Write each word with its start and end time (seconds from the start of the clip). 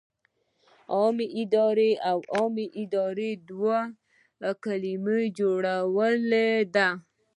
عامه 0.93 1.25
اداره 1.43 1.89
له 1.95 2.13
عامه 2.35 2.65
او 2.69 2.75
اداره 2.83 3.29
دوو 3.49 3.77
کلمو 4.63 5.17
جوړه 5.37 5.75
ده. 6.75 6.87